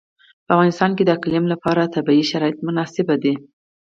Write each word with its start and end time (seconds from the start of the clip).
په 0.45 0.51
افغانستان 0.55 0.91
کې 0.97 1.03
د 1.05 1.09
اقلیم 1.17 1.45
لپاره 1.53 1.91
طبیعي 1.95 2.23
شرایط 2.31 2.57
مناسب 2.67 3.07
دي. 3.23 3.33